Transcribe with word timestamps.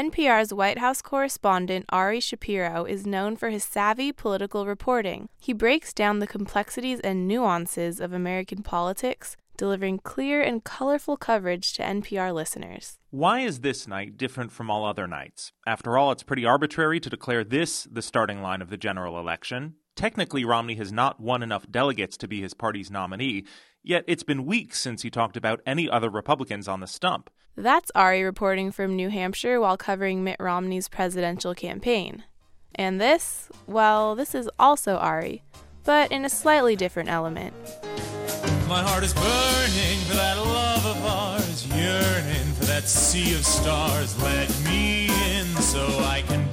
NPR's 0.00 0.54
White 0.54 0.78
House 0.78 1.02
correspondent 1.02 1.84
Ari 1.90 2.20
Shapiro 2.20 2.86
is 2.86 3.06
known 3.06 3.36
for 3.36 3.50
his 3.50 3.62
savvy 3.62 4.12
political 4.12 4.64
reporting. 4.64 5.28
He 5.38 5.52
breaks 5.52 5.92
down 5.92 6.20
the 6.20 6.26
complexities 6.26 7.00
and 7.00 7.28
nuances 7.28 8.00
of 8.00 8.14
American 8.14 8.62
politics, 8.62 9.36
delivering 9.58 9.98
clear 9.98 10.40
and 10.40 10.64
colorful 10.64 11.18
coverage 11.18 11.74
to 11.74 11.82
NPR 11.82 12.32
listeners. 12.32 12.96
Why 13.10 13.40
is 13.40 13.60
this 13.60 13.86
night 13.86 14.16
different 14.16 14.52
from 14.52 14.70
all 14.70 14.86
other 14.86 15.06
nights? 15.06 15.52
After 15.66 15.98
all, 15.98 16.12
it's 16.12 16.22
pretty 16.22 16.46
arbitrary 16.46 16.98
to 16.98 17.10
declare 17.10 17.44
this 17.44 17.86
the 17.92 18.00
starting 18.00 18.40
line 18.40 18.62
of 18.62 18.70
the 18.70 18.78
general 18.78 19.18
election. 19.18 19.74
Technically, 19.96 20.46
Romney 20.46 20.76
has 20.76 20.90
not 20.90 21.20
won 21.20 21.42
enough 21.42 21.70
delegates 21.70 22.16
to 22.16 22.26
be 22.26 22.40
his 22.40 22.54
party's 22.54 22.90
nominee, 22.90 23.44
yet 23.82 24.04
it's 24.06 24.22
been 24.22 24.46
weeks 24.46 24.80
since 24.80 25.02
he 25.02 25.10
talked 25.10 25.36
about 25.36 25.60
any 25.66 25.90
other 25.90 26.08
Republicans 26.08 26.68
on 26.68 26.80
the 26.80 26.86
stump. 26.86 27.28
That's 27.56 27.90
Ari 27.94 28.22
reporting 28.22 28.72
from 28.72 28.96
New 28.96 29.10
Hampshire 29.10 29.60
while 29.60 29.76
covering 29.76 30.24
Mitt 30.24 30.36
Romney's 30.40 30.88
presidential 30.88 31.54
campaign. 31.54 32.24
And 32.74 33.00
this, 33.00 33.48
well, 33.66 34.14
this 34.14 34.34
is 34.34 34.48
also 34.58 34.96
Ari, 34.96 35.42
but 35.84 36.10
in 36.12 36.24
a 36.24 36.30
slightly 36.30 36.76
different 36.76 37.08
element. 37.08 37.54
My 38.68 38.82
heart 38.82 39.02
is 39.02 39.12
burning 39.12 39.98
for 40.06 40.14
that 40.14 40.38
love 40.38 40.86
of 40.86 41.04
ours, 41.04 41.66
yearning 41.66 42.52
for 42.54 42.64
that 42.66 42.84
sea 42.84 43.34
of 43.34 43.44
stars. 43.44 44.16
Let 44.22 44.48
me 44.64 45.06
in 45.06 45.46
so 45.56 45.84
I 46.04 46.22
can 46.26 46.49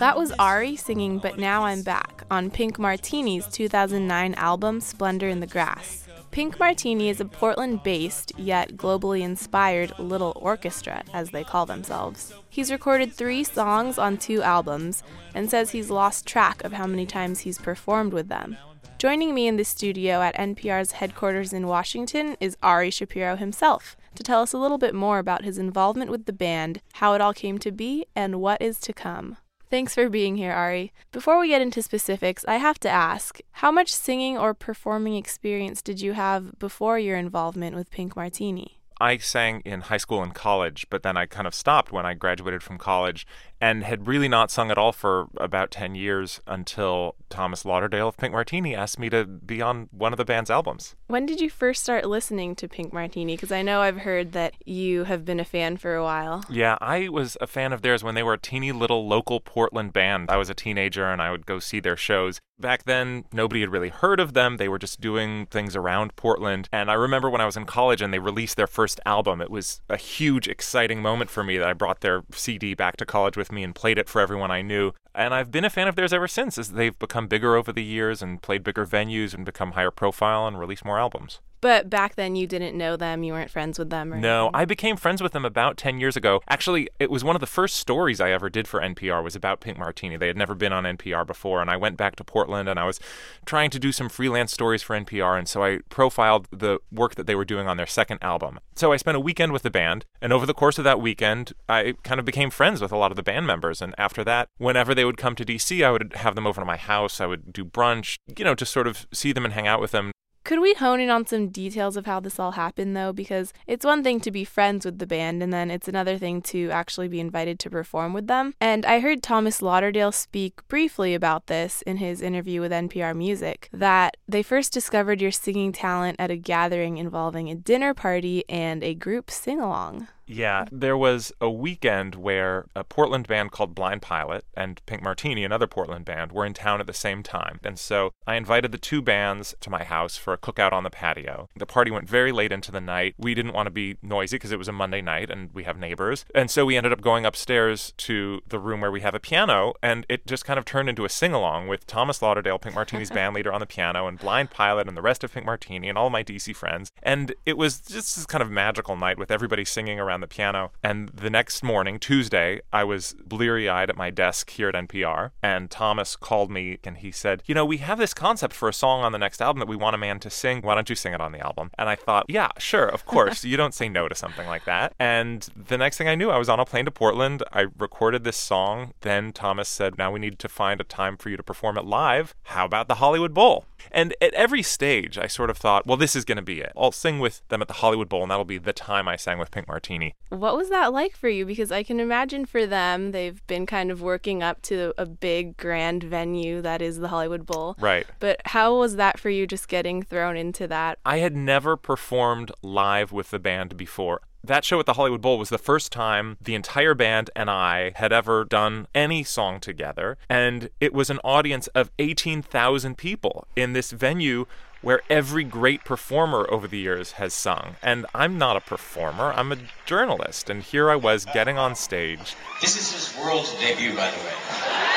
that 0.00 0.16
was 0.16 0.32
Ari 0.38 0.76
singing 0.76 1.18
But 1.18 1.38
Now 1.38 1.66
I'm 1.66 1.82
Back 1.82 2.24
on 2.30 2.50
Pink 2.50 2.78
Martini's 2.78 3.46
2009 3.48 4.32
album 4.32 4.80
Splendor 4.80 5.28
in 5.28 5.40
the 5.40 5.46
Grass. 5.46 6.08
Pink 6.30 6.58
Martini 6.58 7.10
is 7.10 7.20
a 7.20 7.26
Portland 7.26 7.82
based, 7.82 8.32
yet 8.38 8.78
globally 8.78 9.20
inspired 9.20 9.92
little 9.98 10.32
orchestra, 10.36 11.02
as 11.12 11.32
they 11.32 11.44
call 11.44 11.66
themselves. 11.66 12.32
He's 12.48 12.72
recorded 12.72 13.12
three 13.12 13.44
songs 13.44 13.98
on 13.98 14.16
two 14.16 14.40
albums 14.40 15.02
and 15.34 15.50
says 15.50 15.72
he's 15.72 15.90
lost 15.90 16.26
track 16.26 16.64
of 16.64 16.72
how 16.72 16.86
many 16.86 17.04
times 17.04 17.40
he's 17.40 17.58
performed 17.58 18.14
with 18.14 18.28
them. 18.28 18.56
Joining 18.96 19.34
me 19.34 19.48
in 19.48 19.58
the 19.58 19.64
studio 19.64 20.22
at 20.22 20.34
NPR's 20.36 20.92
headquarters 20.92 21.52
in 21.52 21.66
Washington 21.66 22.38
is 22.40 22.56
Ari 22.62 22.90
Shapiro 22.90 23.36
himself 23.36 23.98
to 24.14 24.22
tell 24.22 24.40
us 24.40 24.54
a 24.54 24.58
little 24.58 24.78
bit 24.78 24.94
more 24.94 25.18
about 25.18 25.44
his 25.44 25.58
involvement 25.58 26.10
with 26.10 26.24
the 26.24 26.32
band, 26.32 26.80
how 26.94 27.12
it 27.12 27.20
all 27.20 27.34
came 27.34 27.58
to 27.58 27.70
be, 27.70 28.06
and 28.16 28.40
what 28.40 28.62
is 28.62 28.78
to 28.80 28.94
come. 28.94 29.36
Thanks 29.70 29.94
for 29.94 30.08
being 30.08 30.36
here, 30.36 30.50
Ari. 30.50 30.92
Before 31.12 31.38
we 31.38 31.46
get 31.46 31.62
into 31.62 31.80
specifics, 31.80 32.44
I 32.48 32.56
have 32.56 32.80
to 32.80 32.88
ask 32.88 33.40
how 33.52 33.70
much 33.70 33.92
singing 33.92 34.36
or 34.36 34.52
performing 34.52 35.14
experience 35.14 35.80
did 35.80 36.00
you 36.00 36.14
have 36.14 36.58
before 36.58 36.98
your 36.98 37.16
involvement 37.16 37.76
with 37.76 37.88
Pink 37.92 38.16
Martini? 38.16 38.80
I 39.00 39.16
sang 39.18 39.60
in 39.64 39.82
high 39.82 39.96
school 39.98 40.24
and 40.24 40.34
college, 40.34 40.86
but 40.90 41.04
then 41.04 41.16
I 41.16 41.26
kind 41.26 41.46
of 41.46 41.54
stopped 41.54 41.92
when 41.92 42.04
I 42.04 42.14
graduated 42.14 42.64
from 42.64 42.78
college 42.78 43.28
and 43.60 43.84
had 43.84 44.06
really 44.06 44.28
not 44.28 44.50
sung 44.50 44.70
at 44.70 44.78
all 44.78 44.92
for 44.92 45.26
about 45.36 45.70
10 45.70 45.94
years 45.94 46.40
until 46.46 47.14
Thomas 47.28 47.64
Lauderdale 47.64 48.08
of 48.08 48.16
Pink 48.16 48.32
Martini 48.32 48.74
asked 48.74 48.98
me 48.98 49.10
to 49.10 49.24
be 49.24 49.60
on 49.60 49.88
one 49.92 50.12
of 50.12 50.16
the 50.16 50.24
band's 50.24 50.50
albums. 50.50 50.96
When 51.08 51.26
did 51.26 51.40
you 51.40 51.50
first 51.50 51.82
start 51.82 52.04
listening 52.06 52.54
to 52.56 52.68
Pink 52.68 52.92
Martini? 52.92 53.36
Because 53.36 53.52
I 53.52 53.62
know 53.62 53.80
I've 53.80 53.98
heard 53.98 54.32
that 54.32 54.54
you 54.64 55.04
have 55.04 55.24
been 55.24 55.40
a 55.40 55.44
fan 55.44 55.76
for 55.76 55.94
a 55.94 56.02
while. 56.02 56.44
Yeah, 56.48 56.78
I 56.80 57.08
was 57.08 57.36
a 57.40 57.46
fan 57.46 57.72
of 57.72 57.82
theirs 57.82 58.02
when 58.02 58.14
they 58.14 58.22
were 58.22 58.34
a 58.34 58.38
teeny 58.38 58.72
little 58.72 59.06
local 59.06 59.40
Portland 59.40 59.92
band. 59.92 60.30
I 60.30 60.36
was 60.36 60.48
a 60.48 60.54
teenager 60.54 61.04
and 61.06 61.20
I 61.20 61.30
would 61.30 61.46
go 61.46 61.58
see 61.58 61.80
their 61.80 61.96
shows. 61.96 62.40
Back 62.58 62.84
then, 62.84 63.24
nobody 63.32 63.62
had 63.62 63.72
really 63.72 63.88
heard 63.88 64.20
of 64.20 64.34
them. 64.34 64.58
They 64.58 64.68
were 64.68 64.78
just 64.78 65.00
doing 65.00 65.46
things 65.46 65.74
around 65.74 66.14
Portland. 66.16 66.68
And 66.70 66.90
I 66.90 66.94
remember 66.94 67.30
when 67.30 67.40
I 67.40 67.46
was 67.46 67.56
in 67.56 67.64
college 67.64 68.02
and 68.02 68.12
they 68.12 68.18
released 68.18 68.56
their 68.56 68.66
first 68.66 69.00
album, 69.06 69.40
it 69.40 69.50
was 69.50 69.80
a 69.88 69.96
huge, 69.96 70.46
exciting 70.46 71.00
moment 71.00 71.30
for 71.30 71.42
me 71.42 71.56
that 71.56 71.66
I 71.66 71.72
brought 71.72 72.00
their 72.00 72.22
CD 72.32 72.74
back 72.74 72.96
to 72.98 73.06
college 73.06 73.36
with 73.36 73.49
me 73.52 73.62
and 73.62 73.74
played 73.74 73.98
it 73.98 74.08
for 74.08 74.20
everyone 74.20 74.50
I 74.50 74.62
knew. 74.62 74.92
And 75.14 75.34
I've 75.34 75.50
been 75.50 75.64
a 75.64 75.70
fan 75.70 75.88
of 75.88 75.96
theirs 75.96 76.12
ever 76.12 76.28
since 76.28 76.58
as 76.58 76.72
they've 76.72 76.98
become 76.98 77.26
bigger 77.26 77.56
over 77.56 77.72
the 77.72 77.84
years 77.84 78.22
and 78.22 78.42
played 78.42 78.62
bigger 78.62 78.86
venues 78.86 79.34
and 79.34 79.44
become 79.44 79.72
higher 79.72 79.90
profile 79.90 80.46
and 80.46 80.58
released 80.58 80.84
more 80.84 80.98
albums. 80.98 81.40
But 81.60 81.90
back 81.90 82.14
then 82.14 82.36
you 82.36 82.46
didn't 82.46 82.76
know 82.76 82.96
them, 82.96 83.22
you 83.22 83.32
weren't 83.32 83.50
friends 83.50 83.78
with 83.78 83.90
them, 83.90 84.12
or 84.12 84.16
No, 84.16 84.44
anything. 84.44 84.60
I 84.60 84.64
became 84.64 84.96
friends 84.96 85.22
with 85.22 85.32
them 85.32 85.44
about 85.44 85.76
10 85.76 86.00
years 86.00 86.16
ago. 86.16 86.40
Actually, 86.48 86.88
it 86.98 87.10
was 87.10 87.22
one 87.22 87.36
of 87.36 87.40
the 87.40 87.46
first 87.46 87.76
stories 87.76 88.20
I 88.20 88.30
ever 88.30 88.48
did 88.48 88.66
for 88.66 88.80
NPR 88.80 89.22
was 89.22 89.36
about 89.36 89.60
Pink 89.60 89.78
Martini. 89.78 90.16
They 90.16 90.26
had 90.26 90.36
never 90.36 90.54
been 90.54 90.72
on 90.72 90.84
NPR 90.84 91.26
before, 91.26 91.60
and 91.60 91.70
I 91.70 91.76
went 91.76 91.96
back 91.96 92.16
to 92.16 92.24
Portland 92.24 92.68
and 92.68 92.78
I 92.78 92.84
was 92.84 92.98
trying 93.44 93.70
to 93.70 93.78
do 93.78 93.92
some 93.92 94.08
freelance 94.08 94.52
stories 94.52 94.82
for 94.82 94.96
NPR, 94.98 95.38
and 95.38 95.48
so 95.48 95.62
I 95.62 95.80
profiled 95.88 96.48
the 96.50 96.78
work 96.90 97.14
that 97.16 97.26
they 97.26 97.34
were 97.34 97.44
doing 97.44 97.68
on 97.68 97.76
their 97.76 97.86
second 97.86 98.18
album. 98.22 98.60
So 98.74 98.92
I 98.92 98.96
spent 98.96 99.16
a 99.16 99.20
weekend 99.20 99.52
with 99.52 99.62
the 99.62 99.70
band, 99.70 100.06
and 100.20 100.32
over 100.32 100.46
the 100.46 100.54
course 100.54 100.78
of 100.78 100.84
that 100.84 101.00
weekend, 101.00 101.52
I 101.68 101.94
kind 102.02 102.18
of 102.18 102.24
became 102.24 102.50
friends 102.50 102.80
with 102.80 102.92
a 102.92 102.96
lot 102.96 103.12
of 103.12 103.16
the 103.16 103.22
band 103.22 103.46
members, 103.46 103.82
and 103.82 103.94
after 103.98 104.24
that, 104.24 104.48
whenever 104.58 104.94
they 104.94 105.04
would 105.04 105.18
come 105.18 105.34
to 105.36 105.44
DC, 105.44 105.84
I 105.84 105.90
would 105.90 106.14
have 106.16 106.34
them 106.34 106.46
over 106.46 106.60
to 106.60 106.64
my 106.64 106.76
house, 106.76 107.20
I 107.20 107.26
would 107.26 107.52
do 107.52 107.64
brunch, 107.64 108.16
you 108.36 108.44
know, 108.44 108.54
just 108.54 108.72
sort 108.72 108.86
of 108.86 109.06
see 109.12 109.32
them 109.32 109.44
and 109.44 109.54
hang 109.54 109.66
out 109.66 109.80
with 109.80 109.90
them. 109.90 110.12
Could 110.42 110.60
we 110.60 110.74
hone 110.74 111.00
in 111.00 111.10
on 111.10 111.26
some 111.26 111.48
details 111.48 111.96
of 111.96 112.06
how 112.06 112.18
this 112.18 112.40
all 112.40 112.52
happened, 112.52 112.96
though? 112.96 113.12
Because 113.12 113.52
it's 113.66 113.84
one 113.84 114.02
thing 114.02 114.20
to 114.20 114.30
be 114.30 114.44
friends 114.44 114.84
with 114.84 114.98
the 114.98 115.06
band, 115.06 115.42
and 115.42 115.52
then 115.52 115.70
it's 115.70 115.86
another 115.86 116.16
thing 116.16 116.40
to 116.42 116.70
actually 116.70 117.08
be 117.08 117.20
invited 117.20 117.58
to 117.60 117.70
perform 117.70 118.14
with 118.14 118.26
them. 118.26 118.54
And 118.60 118.86
I 118.86 119.00
heard 119.00 119.22
Thomas 119.22 119.60
Lauderdale 119.60 120.12
speak 120.12 120.66
briefly 120.66 121.14
about 121.14 121.46
this 121.46 121.82
in 121.82 121.98
his 121.98 122.22
interview 122.22 122.60
with 122.60 122.72
NPR 122.72 123.14
Music 123.14 123.68
that 123.72 124.16
they 124.26 124.42
first 124.42 124.72
discovered 124.72 125.20
your 125.20 125.30
singing 125.30 125.72
talent 125.72 126.16
at 126.18 126.30
a 126.30 126.36
gathering 126.36 126.96
involving 126.96 127.50
a 127.50 127.54
dinner 127.54 127.92
party 127.92 128.44
and 128.48 128.82
a 128.82 128.94
group 128.94 129.30
sing 129.30 129.60
along. 129.60 130.08
Yeah, 130.30 130.66
there 130.70 130.96
was 130.96 131.32
a 131.40 131.50
weekend 131.50 132.14
where 132.14 132.66
a 132.76 132.84
Portland 132.84 133.26
band 133.26 133.50
called 133.50 133.74
Blind 133.74 134.00
Pilot 134.00 134.44
and 134.54 134.80
Pink 134.86 135.02
Martini, 135.02 135.44
another 135.44 135.66
Portland 135.66 136.04
band, 136.04 136.30
were 136.30 136.46
in 136.46 136.54
town 136.54 136.80
at 136.80 136.86
the 136.86 136.92
same 136.92 137.24
time. 137.24 137.58
And 137.64 137.76
so 137.76 138.12
I 138.28 138.36
invited 138.36 138.70
the 138.70 138.78
two 138.78 139.02
bands 139.02 139.56
to 139.60 139.70
my 139.70 139.82
house 139.82 140.16
for 140.16 140.32
a 140.32 140.38
cookout 140.38 140.72
on 140.72 140.84
the 140.84 140.90
patio. 140.90 141.48
The 141.56 141.66
party 141.66 141.90
went 141.90 142.08
very 142.08 142.30
late 142.30 142.52
into 142.52 142.70
the 142.70 142.80
night. 142.80 143.16
We 143.18 143.34
didn't 143.34 143.54
want 143.54 143.66
to 143.66 143.72
be 143.72 143.96
noisy 144.02 144.36
because 144.36 144.52
it 144.52 144.58
was 144.58 144.68
a 144.68 144.72
Monday 144.72 145.02
night 145.02 145.30
and 145.30 145.52
we 145.52 145.64
have 145.64 145.76
neighbors. 145.76 146.24
And 146.32 146.48
so 146.48 146.64
we 146.64 146.76
ended 146.76 146.92
up 146.92 147.00
going 147.00 147.26
upstairs 147.26 147.92
to 147.96 148.40
the 148.46 148.60
room 148.60 148.80
where 148.80 148.92
we 148.92 149.00
have 149.00 149.16
a 149.16 149.20
piano, 149.20 149.74
and 149.82 150.06
it 150.08 150.28
just 150.28 150.44
kind 150.44 150.60
of 150.60 150.64
turned 150.64 150.88
into 150.88 151.04
a 151.04 151.08
sing 151.08 151.32
along 151.32 151.66
with 151.66 151.88
Thomas 151.88 152.22
Lauderdale, 152.22 152.58
Pink 152.58 152.76
Martini's 152.76 153.10
band 153.10 153.34
leader, 153.34 153.52
on 153.52 153.60
the 153.60 153.66
piano, 153.66 154.06
and 154.06 154.18
Blind 154.18 154.50
Pilot 154.50 154.86
and 154.86 154.96
the 154.96 155.02
rest 155.02 155.24
of 155.24 155.32
Pink 155.32 155.44
Martini 155.44 155.88
and 155.88 155.98
all 155.98 156.08
my 156.08 156.22
DC 156.22 156.54
friends. 156.54 156.92
And 157.02 157.34
it 157.44 157.56
was 157.56 157.80
just 157.80 158.14
this 158.14 158.26
kind 158.26 158.42
of 158.42 158.50
magical 158.50 158.94
night 158.94 159.18
with 159.18 159.32
everybody 159.32 159.64
singing 159.64 159.98
around 159.98 160.19
the 160.20 160.26
piano. 160.26 160.72
And 160.82 161.08
the 161.10 161.30
next 161.30 161.62
morning, 161.62 161.98
Tuesday, 161.98 162.60
I 162.72 162.84
was 162.84 163.14
bleary 163.24 163.68
eyed 163.68 163.90
at 163.90 163.96
my 163.96 164.10
desk 164.10 164.50
here 164.50 164.68
at 164.68 164.74
NPR, 164.74 165.30
and 165.42 165.70
Thomas 165.70 166.16
called 166.16 166.50
me 166.50 166.78
and 166.84 166.98
he 166.98 167.10
said, 167.10 167.42
You 167.46 167.54
know, 167.54 167.64
we 167.64 167.78
have 167.78 167.98
this 167.98 168.14
concept 168.14 168.54
for 168.54 168.68
a 168.68 168.72
song 168.72 169.02
on 169.02 169.12
the 169.12 169.18
next 169.18 169.40
album 169.40 169.60
that 169.60 169.68
we 169.68 169.76
want 169.76 169.94
a 169.94 169.98
man 169.98 170.20
to 170.20 170.30
sing. 170.30 170.62
Why 170.62 170.74
don't 170.74 170.88
you 170.88 170.96
sing 170.96 171.12
it 171.12 171.20
on 171.20 171.32
the 171.32 171.40
album? 171.44 171.70
And 171.78 171.88
I 171.88 171.96
thought, 171.96 172.26
Yeah, 172.28 172.48
sure, 172.58 172.86
of 172.86 173.04
course. 173.14 173.44
you 173.44 173.56
don't 173.56 173.74
say 173.74 173.88
no 173.88 174.08
to 174.08 174.14
something 174.14 174.46
like 174.46 174.64
that. 174.64 174.94
And 174.98 175.48
the 175.56 175.78
next 175.78 175.98
thing 175.98 176.08
I 176.08 176.14
knew, 176.14 176.30
I 176.30 176.38
was 176.38 176.48
on 176.48 176.60
a 176.60 176.64
plane 176.64 176.84
to 176.84 176.90
Portland. 176.90 177.42
I 177.52 177.66
recorded 177.78 178.24
this 178.24 178.36
song. 178.36 178.92
Then 179.00 179.32
Thomas 179.32 179.68
said, 179.68 179.98
Now 179.98 180.10
we 180.12 180.20
need 180.20 180.38
to 180.38 180.48
find 180.48 180.80
a 180.80 180.84
time 180.84 181.16
for 181.16 181.30
you 181.30 181.36
to 181.36 181.42
perform 181.42 181.76
it 181.78 181.84
live. 181.84 182.34
How 182.44 182.64
about 182.64 182.88
the 182.88 182.96
Hollywood 182.96 183.34
Bowl? 183.34 183.64
And 183.90 184.14
at 184.20 184.34
every 184.34 184.62
stage, 184.62 185.16
I 185.18 185.26
sort 185.26 185.50
of 185.50 185.56
thought, 185.56 185.86
well, 185.86 185.96
this 185.96 186.14
is 186.14 186.24
going 186.24 186.36
to 186.36 186.42
be 186.42 186.60
it. 186.60 186.72
I'll 186.76 186.92
sing 186.92 187.18
with 187.18 187.46
them 187.48 187.62
at 187.62 187.68
the 187.68 187.74
Hollywood 187.74 188.08
Bowl, 188.08 188.22
and 188.22 188.30
that'll 188.30 188.44
be 188.44 188.58
the 188.58 188.72
time 188.72 189.08
I 189.08 189.16
sang 189.16 189.38
with 189.38 189.50
Pink 189.50 189.68
Martini. 189.68 190.09
What 190.28 190.56
was 190.56 190.70
that 190.70 190.92
like 190.92 191.16
for 191.16 191.28
you? 191.28 191.44
Because 191.44 191.72
I 191.72 191.82
can 191.82 192.00
imagine 192.00 192.46
for 192.46 192.66
them, 192.66 193.12
they've 193.12 193.44
been 193.46 193.66
kind 193.66 193.90
of 193.90 194.00
working 194.00 194.42
up 194.42 194.62
to 194.62 194.94
a 194.96 195.06
big, 195.06 195.56
grand 195.56 196.04
venue 196.04 196.62
that 196.62 196.80
is 196.80 196.98
the 196.98 197.08
Hollywood 197.08 197.46
Bowl. 197.46 197.76
Right. 197.78 198.06
But 198.20 198.40
how 198.44 198.78
was 198.78 198.96
that 198.96 199.18
for 199.18 199.30
you 199.30 199.46
just 199.46 199.68
getting 199.68 200.02
thrown 200.02 200.36
into 200.36 200.68
that? 200.68 200.98
I 201.04 201.18
had 201.18 201.34
never 201.34 201.76
performed 201.76 202.52
live 202.62 203.12
with 203.12 203.30
the 203.30 203.38
band 203.38 203.76
before. 203.76 204.22
That 204.42 204.64
show 204.64 204.80
at 204.80 204.86
the 204.86 204.94
Hollywood 204.94 205.20
Bowl 205.20 205.38
was 205.38 205.50
the 205.50 205.58
first 205.58 205.92
time 205.92 206.38
the 206.40 206.54
entire 206.54 206.94
band 206.94 207.30
and 207.36 207.50
I 207.50 207.92
had 207.96 208.12
ever 208.12 208.44
done 208.44 208.86
any 208.94 209.22
song 209.22 209.60
together. 209.60 210.16
And 210.30 210.70
it 210.80 210.94
was 210.94 211.10
an 211.10 211.18
audience 211.22 211.66
of 211.68 211.90
18,000 211.98 212.96
people 212.96 213.46
in 213.54 213.74
this 213.74 213.90
venue 213.90 214.46
where 214.82 215.02
every 215.08 215.44
great 215.44 215.84
performer 215.84 216.46
over 216.50 216.66
the 216.66 216.78
years 216.78 217.12
has 217.12 217.34
sung. 217.34 217.76
And 217.82 218.06
I'm 218.14 218.38
not 218.38 218.56
a 218.56 218.60
performer, 218.60 219.32
I'm 219.32 219.52
a 219.52 219.58
journalist. 219.86 220.50
And 220.50 220.62
here 220.62 220.90
I 220.90 220.96
was 220.96 221.24
getting 221.24 221.58
on 221.58 221.74
stage. 221.74 222.34
This 222.60 222.76
is 222.76 222.92
his 222.92 223.22
world 223.22 223.46
debut, 223.60 223.94
by 223.96 224.10
the 224.10 224.16
way. 224.18 224.89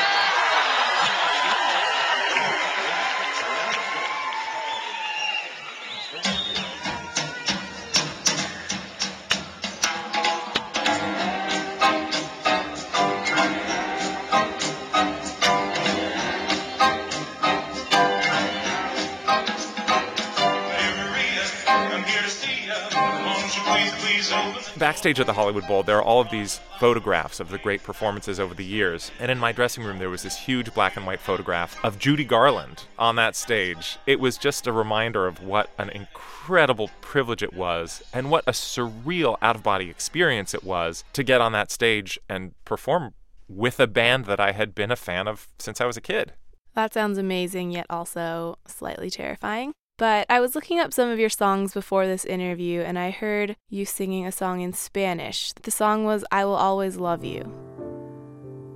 Backstage 24.78 25.20
at 25.20 25.26
the 25.26 25.32
Hollywood 25.32 25.66
Bowl, 25.66 25.82
there 25.82 25.98
are 25.98 26.02
all 26.02 26.20
of 26.20 26.30
these 26.30 26.60
photographs 26.78 27.40
of 27.40 27.50
the 27.50 27.58
great 27.58 27.82
performances 27.82 28.40
over 28.40 28.54
the 28.54 28.64
years. 28.64 29.10
And 29.18 29.30
in 29.30 29.38
my 29.38 29.52
dressing 29.52 29.84
room, 29.84 29.98
there 29.98 30.10
was 30.10 30.22
this 30.22 30.36
huge 30.36 30.72
black 30.74 30.96
and 30.96 31.06
white 31.06 31.20
photograph 31.20 31.76
of 31.84 31.98
Judy 31.98 32.24
Garland 32.24 32.84
on 32.98 33.16
that 33.16 33.36
stage. 33.36 33.98
It 34.06 34.20
was 34.20 34.36
just 34.36 34.66
a 34.66 34.72
reminder 34.72 35.26
of 35.26 35.42
what 35.42 35.70
an 35.78 35.90
incredible 35.90 36.90
privilege 37.00 37.42
it 37.42 37.54
was 37.54 38.02
and 38.12 38.30
what 38.30 38.44
a 38.46 38.52
surreal 38.52 39.36
out 39.42 39.56
of 39.56 39.62
body 39.62 39.90
experience 39.90 40.54
it 40.54 40.64
was 40.64 41.04
to 41.12 41.22
get 41.22 41.40
on 41.40 41.52
that 41.52 41.70
stage 41.70 42.18
and 42.28 42.52
perform 42.64 43.14
with 43.48 43.78
a 43.78 43.86
band 43.86 44.24
that 44.24 44.40
I 44.40 44.52
had 44.52 44.74
been 44.74 44.90
a 44.90 44.96
fan 44.96 45.28
of 45.28 45.48
since 45.58 45.80
I 45.80 45.86
was 45.86 45.96
a 45.96 46.00
kid. 46.00 46.32
That 46.74 46.92
sounds 46.92 47.18
amazing, 47.18 47.70
yet 47.70 47.86
also 47.88 48.58
slightly 48.66 49.10
terrifying. 49.10 49.72
But 49.96 50.26
I 50.28 50.40
was 50.40 50.56
looking 50.56 50.80
up 50.80 50.92
some 50.92 51.08
of 51.08 51.20
your 51.20 51.30
songs 51.30 51.72
before 51.72 52.06
this 52.06 52.24
interview 52.24 52.80
and 52.80 52.98
I 52.98 53.10
heard 53.10 53.56
you 53.70 53.84
singing 53.84 54.26
a 54.26 54.32
song 54.32 54.60
in 54.60 54.72
Spanish. 54.72 55.52
The 55.52 55.70
song 55.70 56.04
was 56.04 56.24
I 56.32 56.44
Will 56.44 56.56
Always 56.56 56.96
Love 56.96 57.24
You. 57.24 57.44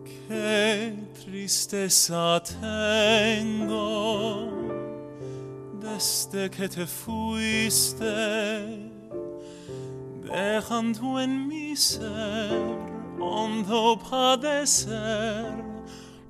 Que 0.04 0.96
tristeza 1.14 2.40
tengo 2.60 4.48
desde 5.80 6.50
que 6.50 6.68
te 6.68 6.86
fuiste, 6.86 7.98
dejando 10.22 11.18
en 11.18 11.48
mi 11.48 11.74
ser 11.74 12.78
hondo 13.18 13.96
padecer. 13.96 15.67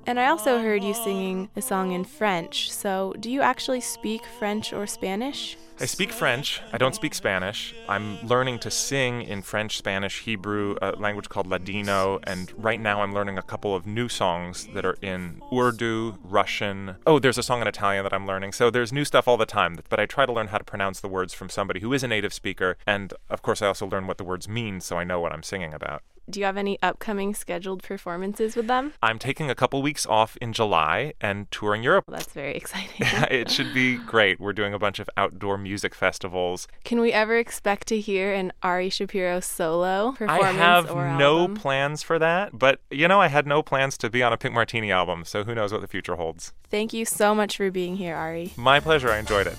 And 0.09 0.19
I 0.19 0.29
also 0.29 0.57
heard 0.57 0.83
you 0.83 0.95
singing 0.95 1.49
a 1.55 1.61
song 1.61 1.91
in 1.91 2.03
French. 2.03 2.71
So, 2.71 3.13
do 3.19 3.29
you 3.29 3.41
actually 3.41 3.79
speak 3.79 4.25
French 4.25 4.73
or 4.73 4.87
Spanish? 4.87 5.55
I 5.79 5.85
speak 5.85 6.11
French. 6.11 6.61
I 6.73 6.79
don't 6.79 6.95
speak 6.95 7.13
Spanish. 7.13 7.75
I'm 7.87 8.19
learning 8.25 8.57
to 8.59 8.71
sing 8.71 9.21
in 9.21 9.43
French, 9.43 9.77
Spanish, 9.77 10.21
Hebrew, 10.21 10.77
a 10.81 10.93
language 10.93 11.29
called 11.29 11.45
Ladino, 11.45 12.19
and 12.23 12.51
right 12.57 12.81
now 12.81 13.03
I'm 13.03 13.13
learning 13.13 13.37
a 13.37 13.43
couple 13.43 13.75
of 13.75 13.85
new 13.85 14.09
songs 14.09 14.67
that 14.73 14.83
are 14.83 14.97
in 15.03 15.43
Urdu, 15.53 16.17
Russian. 16.23 16.95
Oh, 17.05 17.19
there's 17.19 17.37
a 17.37 17.43
song 17.43 17.61
in 17.61 17.67
Italian 17.67 18.03
that 18.03 18.11
I'm 18.11 18.25
learning. 18.25 18.53
So 18.53 18.71
there's 18.71 18.91
new 18.91 19.05
stuff 19.05 19.27
all 19.27 19.37
the 19.37 19.45
time, 19.45 19.77
but 19.89 19.99
I 19.99 20.07
try 20.07 20.25
to 20.25 20.33
learn 20.33 20.47
how 20.47 20.57
to 20.57 20.63
pronounce 20.63 20.99
the 20.99 21.07
words 21.07 21.35
from 21.35 21.49
somebody 21.49 21.81
who 21.81 21.93
is 21.93 22.01
a 22.01 22.07
native 22.07 22.33
speaker, 22.33 22.77
and 22.87 23.13
of 23.29 23.43
course 23.43 23.61
I 23.61 23.67
also 23.67 23.85
learn 23.85 24.07
what 24.07 24.17
the 24.17 24.23
words 24.23 24.49
mean 24.49 24.81
so 24.81 24.97
I 24.97 25.03
know 25.03 25.19
what 25.19 25.33
I'm 25.33 25.43
singing 25.43 25.75
about. 25.75 26.01
Do 26.29 26.39
you 26.39 26.45
have 26.45 26.57
any 26.57 26.77
upcoming 26.83 27.33
scheduled 27.33 27.81
performances 27.81 28.55
with 28.55 28.67
them? 28.67 28.93
I'm 29.01 29.17
taking 29.17 29.49
a 29.49 29.55
couple 29.55 29.81
weeks 29.81 30.05
off 30.05 30.37
in 30.37 30.53
July 30.53 31.13
and 31.19 31.49
touring 31.49 31.81
Europe. 31.81 32.05
Well, 32.07 32.17
that's 32.17 32.33
very 32.33 32.55
exciting. 32.55 32.89
it 33.31 33.49
should 33.49 33.73
be 33.73 33.97
great. 33.97 34.39
We're 34.39 34.53
doing 34.53 34.73
a 34.73 34.79
bunch 34.79 34.99
of 34.99 35.09
outdoor 35.17 35.57
music 35.57 35.95
festivals. 35.95 36.67
Can 36.83 36.99
we 36.99 37.11
ever 37.11 37.37
expect 37.37 37.87
to 37.87 37.99
hear 37.99 38.31
an 38.31 38.53
Ari 38.61 38.89
Shapiro 38.89 39.39
solo 39.39 40.11
performance? 40.11 40.43
I 40.43 40.51
have 40.51 40.85
no 40.95 41.39
album? 41.39 41.55
plans 41.55 42.03
for 42.03 42.19
that, 42.19 42.57
but 42.57 42.79
you 42.91 43.07
know, 43.07 43.19
I 43.19 43.27
had 43.27 43.47
no 43.47 43.63
plans 43.63 43.97
to 43.99 44.09
be 44.09 44.21
on 44.21 44.31
a 44.31 44.37
Pink 44.37 44.53
Martini 44.53 44.91
album, 44.91 45.25
so 45.25 45.43
who 45.43 45.55
knows 45.55 45.71
what 45.71 45.81
the 45.81 45.87
future 45.87 46.15
holds. 46.15 46.53
Thank 46.69 46.93
you 46.93 47.05
so 47.05 47.33
much 47.33 47.57
for 47.57 47.71
being 47.71 47.95
here, 47.95 48.15
Ari. 48.15 48.53
My 48.55 48.79
pleasure. 48.79 49.09
I 49.09 49.17
enjoyed 49.17 49.47
it. 49.47 49.57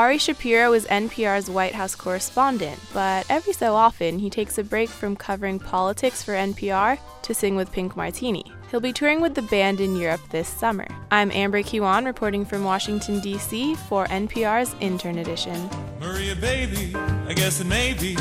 Ari 0.00 0.16
Shapiro 0.16 0.72
is 0.72 0.86
NPR's 0.86 1.50
White 1.50 1.74
House 1.74 1.94
correspondent, 1.94 2.80
but 2.94 3.26
every 3.28 3.52
so 3.52 3.74
often 3.74 4.18
he 4.18 4.30
takes 4.30 4.56
a 4.56 4.64
break 4.64 4.88
from 4.88 5.14
covering 5.14 5.58
politics 5.58 6.22
for 6.22 6.32
NPR 6.32 6.98
to 7.20 7.34
sing 7.34 7.54
with 7.54 7.70
Pink 7.70 7.98
Martini. 7.98 8.50
He'll 8.70 8.80
be 8.80 8.94
touring 8.94 9.20
with 9.20 9.34
the 9.34 9.42
band 9.42 9.78
in 9.78 9.96
Europe 9.96 10.22
this 10.30 10.48
summer. 10.48 10.88
I'm 11.10 11.30
Amber 11.32 11.62
Kiwan 11.62 12.06
reporting 12.06 12.46
from 12.46 12.64
Washington, 12.64 13.20
D.C. 13.20 13.74
for 13.90 14.06
NPR's 14.06 14.74
Intern 14.80 15.18
Edition. 15.18 15.68
Maria, 16.00 16.34
baby, 16.34 16.94
I 17.28 17.34
guess 17.34 17.60
it 17.60 17.66
may 17.66 17.92
be 17.92 18.16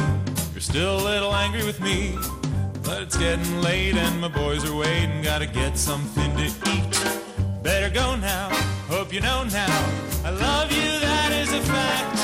you're 0.52 0.60
still 0.60 1.00
a 1.00 1.04
little 1.06 1.34
angry 1.34 1.64
with 1.64 1.80
me. 1.80 2.14
But 2.84 3.04
it's 3.04 3.16
getting 3.16 3.62
late 3.62 3.96
and 3.96 4.20
my 4.20 4.28
boys 4.28 4.70
are 4.70 4.76
waiting. 4.76 5.22
Gotta 5.22 5.46
get 5.46 5.78
something 5.78 6.36
to 6.36 6.44
eat. 6.44 7.64
Better 7.64 7.90
go 7.90 8.18
now. 8.18 8.50
Hope 8.90 9.14
you 9.14 9.22
know 9.22 9.46
now. 9.46 10.10
I 10.26 10.32
love 10.32 10.72
you, 10.74 11.09
is 11.50 11.54
a 11.54 11.62
fact. 11.62 12.19